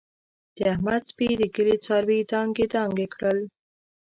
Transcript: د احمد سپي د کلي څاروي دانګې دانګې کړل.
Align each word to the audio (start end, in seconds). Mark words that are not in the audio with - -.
د 0.57 0.57
احمد 0.73 1.01
سپي 1.09 1.27
د 1.37 1.43
کلي 1.55 1.75
څاروي 1.85 2.19
دانګې 2.31 2.65
دانګې 2.73 3.07
کړل. 3.13 3.39